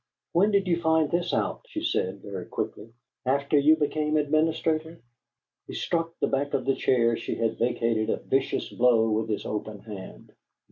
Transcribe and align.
"When 0.31 0.49
did 0.49 0.65
you 0.67 0.81
find 0.81 1.11
this 1.11 1.31
out?" 1.31 1.61
she 1.69 1.83
said, 1.83 2.23
very 2.23 2.47
quickly. 2.47 2.91
"After 3.23 3.59
you 3.59 3.75
became 3.75 4.17
administrator?" 4.17 4.99
He 5.67 5.75
struck 5.75 6.15
the 6.19 6.25
back 6.27 6.55
of 6.55 6.65
the 6.65 6.73
chair 6.73 7.15
she 7.15 7.35
had 7.35 7.59
vacated 7.59 8.09
a 8.09 8.17
vicious 8.17 8.67
blow 8.69 9.11
with 9.11 9.29
his 9.29 9.45
open 9.45 9.81
hand. 9.81 10.33